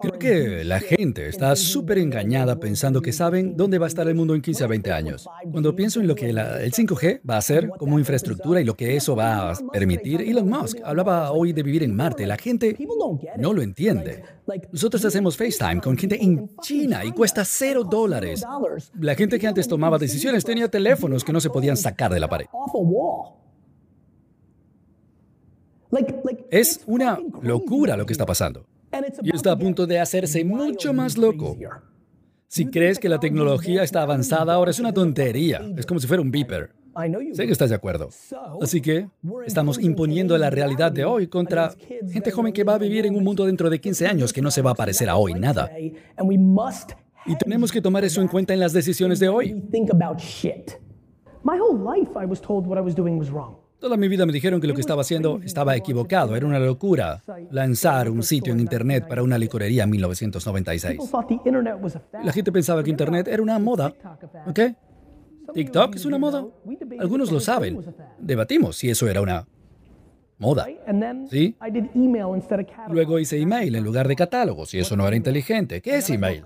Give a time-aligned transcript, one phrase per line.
[0.00, 4.14] Creo que la gente está súper engañada pensando que saben dónde va a estar el
[4.14, 5.28] mundo en 15 a 20 años.
[5.50, 8.94] Cuando pienso en lo que el 5G va a hacer como infraestructura y lo que
[8.94, 12.26] eso va a permitir, Elon Musk hablaba hoy de vivir en Marte.
[12.26, 12.76] La gente
[13.38, 14.22] no lo entiende.
[14.72, 18.44] Nosotros hacemos FaceTime con gente en China y cuesta cero dólares.
[19.00, 22.28] La gente que antes tomaba decisiones tenía teléfonos que no se podían sacar de la
[22.28, 22.46] pared.
[26.50, 28.64] Es una locura lo que está pasando.
[29.22, 31.56] Y está a punto de hacerse mucho más loco.
[32.46, 35.60] Si crees que la tecnología está avanzada ahora, es una tontería.
[35.76, 36.70] Es como si fuera un beeper.
[37.34, 38.08] Sé que estás de acuerdo.
[38.60, 39.08] Así que
[39.46, 41.72] estamos imponiendo la realidad de hoy contra
[42.10, 44.50] gente joven que va a vivir en un mundo dentro de 15 años que no
[44.50, 45.70] se va a parecer a hoy nada.
[47.26, 49.62] Y tenemos que tomar eso en cuenta en las decisiones de hoy.
[53.80, 57.22] Toda mi vida me dijeron que lo que estaba haciendo estaba equivocado, era una locura
[57.50, 61.00] lanzar un sitio en Internet para una licorería en 1996.
[62.24, 63.94] La gente pensaba que Internet era una moda,
[64.46, 64.60] ¿ok?
[65.54, 66.44] TikTok es una moda.
[66.98, 67.80] Algunos lo saben.
[68.18, 69.46] Debatimos si eso era una
[70.38, 70.66] moda.
[71.30, 71.56] ¿Sí?
[72.88, 75.82] Luego hice email en lugar de catálogos y eso no era inteligente.
[75.82, 76.42] ¿Qué es email?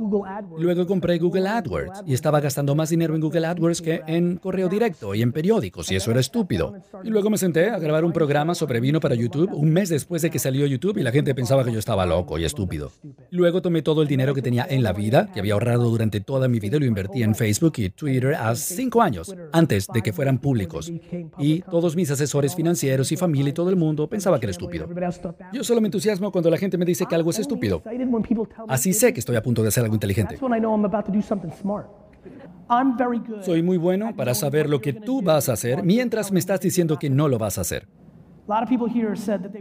[0.58, 4.68] Luego compré Google AdWords y estaba gastando más dinero en Google AdWords que en correo
[4.68, 6.74] directo y en periódicos y eso era estúpido.
[7.04, 10.22] Y luego me senté a grabar un programa sobre vino para YouTube un mes después
[10.22, 12.92] de que salió YouTube y la gente pensaba que yo estaba loco y estúpido.
[13.30, 16.48] Luego tomé todo el dinero que tenía en la vida, que había ahorrado durante toda
[16.48, 20.12] mi vida y lo invertí en Facebook y Twitter hace cinco años, antes de que
[20.12, 20.92] fueran públicos.
[21.38, 24.88] Y todos mis asesores financieros y familia y todo el mundo pensaba que era estúpido.
[25.52, 27.82] Yo solo me entusiasmo cuando la gente me dice que algo es estúpido.
[28.68, 30.38] Así sé que estoy a punto de hacer algo inteligente.
[33.40, 36.98] Soy muy bueno para saber lo que tú vas a hacer mientras me estás diciendo
[36.98, 37.86] que no lo vas a hacer.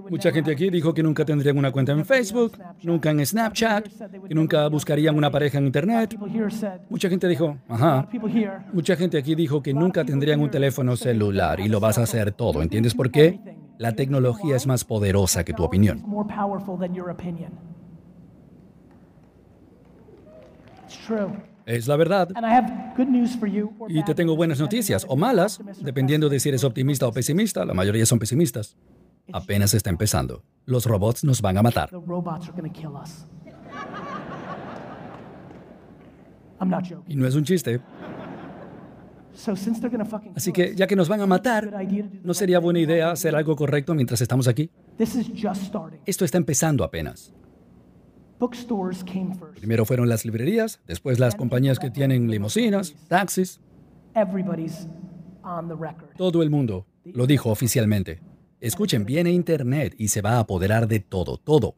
[0.09, 3.87] Mucha gente aquí dijo que nunca tendrían una cuenta en Facebook, nunca en Snapchat,
[4.27, 6.17] que nunca buscarían una pareja en Internet.
[6.89, 8.07] Mucha gente dijo, ajá.
[8.73, 12.31] Mucha gente aquí dijo que nunca tendrían un teléfono celular y lo vas a hacer
[12.31, 12.61] todo.
[12.63, 13.39] ¿Entiendes por qué?
[13.81, 16.05] La tecnología es más poderosa que tu opinión.
[21.65, 22.29] Es la verdad.
[23.89, 27.65] Y te tengo buenas noticias o malas, dependiendo de si eres optimista o pesimista.
[27.65, 28.77] La mayoría son pesimistas.
[29.33, 30.43] Apenas está empezando.
[30.65, 31.89] Los robots nos van a matar.
[37.07, 37.81] Y no es un chiste.
[40.35, 41.71] Así que ya que nos van a matar,
[42.23, 44.69] ¿no sería buena idea hacer algo correcto mientras estamos aquí?
[46.05, 47.33] Esto está empezando apenas.
[49.55, 53.61] Primero fueron las librerías, después las compañías que tienen limusinas, taxis.
[56.17, 58.19] Todo el mundo lo dijo oficialmente.
[58.59, 61.75] Escuchen, viene Internet y se va a apoderar de todo, todo.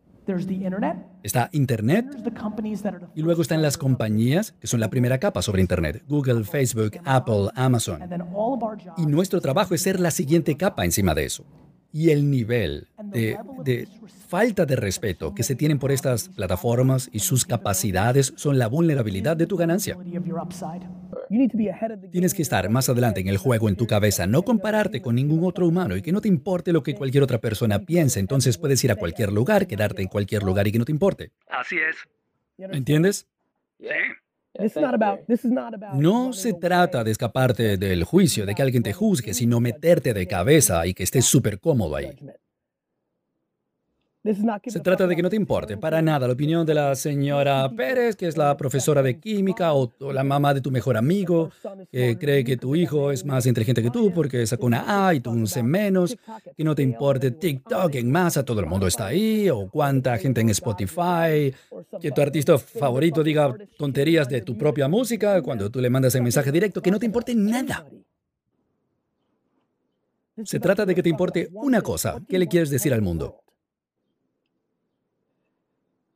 [1.23, 2.05] Está Internet
[3.15, 6.03] y luego están las compañías que son la primera capa sobre Internet.
[6.07, 8.01] Google, Facebook, Apple, Amazon.
[8.97, 11.45] Y nuestro trabajo es ser la siguiente capa encima de eso.
[11.91, 13.87] Y el nivel de, de
[14.27, 19.37] falta de respeto que se tienen por estas plataformas y sus capacidades son la vulnerabilidad
[19.37, 19.95] de tu ganancia.
[22.11, 25.43] Tienes que estar más adelante en el juego en tu cabeza, no compararte con ningún
[25.43, 28.19] otro humano y que no te importe lo que cualquier otra persona piense.
[28.19, 31.31] Entonces puedes ir a cualquier lugar, quedarte en cualquier lugar y que no te importe.
[31.47, 31.95] Así es.
[32.57, 33.27] ¿Entiendes?
[33.79, 33.87] Sí.
[35.95, 40.27] No se trata de escaparte del juicio, de que alguien te juzgue, sino meterte de
[40.27, 42.11] cabeza y que estés súper cómodo ahí.
[44.67, 48.15] Se trata de que no te importe para nada la opinión de la señora Pérez,
[48.15, 51.51] que es la profesora de química, o, la mamá de tu mejor amigo,
[51.91, 55.19] que cree que tu hijo es más inteligente que tú porque sacó una A y
[55.19, 56.15] tú un C menos,
[56.55, 60.39] que no te importe TikTok en masa, todo el mundo está ahí, o cuánta gente
[60.39, 61.53] en Spotify,
[61.99, 66.23] que tu artista favorito diga tonterías de tu propia música cuando tú le mandas el
[66.23, 67.85] mensaje directo, que no te importe nada.
[70.45, 73.42] Se trata de que te importe una cosa, ¿qué le quieres decir al mundo?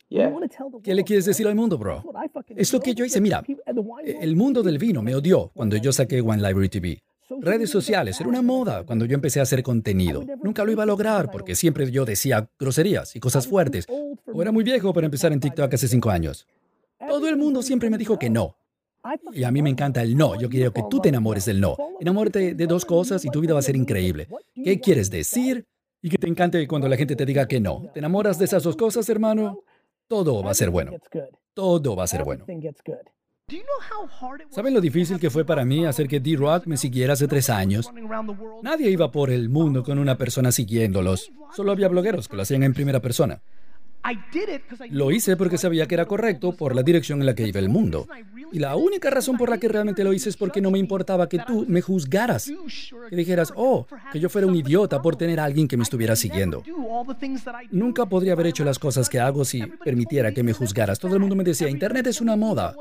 [0.09, 2.03] ¿Qué le quieres decir al mundo, bro?
[2.55, 3.19] Es lo que yo hice.
[3.19, 3.43] Mira,
[4.05, 7.03] el mundo del vino me odió cuando yo saqué One Library TV.
[7.41, 10.23] Redes sociales, era una moda cuando yo empecé a hacer contenido.
[10.41, 13.85] Nunca lo iba a lograr porque siempre yo decía groserías y cosas fuertes.
[13.89, 16.47] O era muy viejo para empezar en TikTok hace cinco años.
[17.05, 18.55] Todo el mundo siempre me dijo que no.
[19.33, 20.39] Y a mí me encanta el no.
[20.39, 21.75] Yo quiero que tú te enamores del no.
[21.99, 24.27] Enamórate de dos cosas y tu vida va a ser increíble.
[24.55, 25.65] ¿Qué quieres decir?
[26.01, 27.89] Y que te encante cuando la gente te diga que no.
[27.93, 29.63] ¿Te enamoras de esas dos cosas, hermano?
[30.07, 30.91] Todo va a ser bueno.
[31.53, 32.45] Todo va a ser bueno.
[34.49, 37.89] ¿Saben lo difícil que fue para mí hacer que D-Rock me siguiera hace tres años?
[38.61, 41.31] Nadie iba por el mundo con una persona siguiéndolos.
[41.55, 43.41] Solo había blogueros que lo hacían en primera persona.
[44.89, 47.69] Lo hice porque sabía que era correcto por la dirección en la que iba el
[47.69, 48.07] mundo.
[48.51, 51.27] Y la única razón por la que realmente lo hice es porque no me importaba
[51.27, 52.51] que tú me juzgaras.
[53.09, 56.15] Que dijeras, oh, que yo fuera un idiota por tener a alguien que me estuviera
[56.15, 56.63] siguiendo.
[57.71, 60.99] Nunca podría haber hecho las cosas que hago si permitiera que me juzgaras.
[60.99, 62.75] Todo el mundo me decía, Internet es una moda.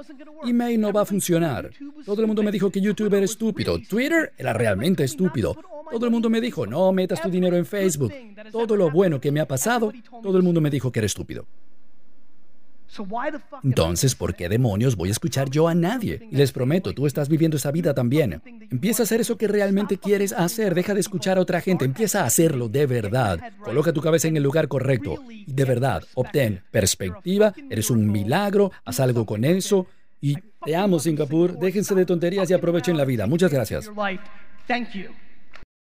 [0.45, 1.71] Email no va a funcionar.
[2.05, 3.79] Todo el mundo me dijo que YouTube era estúpido.
[3.81, 5.57] Twitter era realmente estúpido.
[5.91, 8.13] Todo el mundo me dijo, no metas tu dinero en Facebook.
[8.53, 9.93] Todo lo bueno que me ha pasado,
[10.23, 11.47] todo el mundo me dijo que era estúpido.
[13.63, 16.29] Entonces, ¿por qué demonios voy a escuchar yo a nadie?
[16.31, 18.41] Y les prometo, tú estás viviendo esa vida también.
[18.71, 20.75] Empieza a hacer eso que realmente quieres hacer.
[20.75, 21.85] Deja de escuchar a otra gente.
[21.85, 23.41] Empieza a hacerlo de verdad.
[23.63, 25.17] Coloca tu cabeza en el lugar correcto.
[25.29, 27.53] Y de verdad, obtén perspectiva.
[27.69, 28.73] Eres un milagro.
[28.85, 29.87] Haz algo con eso.
[30.21, 31.59] Y te amo, Singapur.
[31.59, 33.27] Déjense de tonterías y aprovechen la vida.
[33.27, 33.91] Muchas gracias.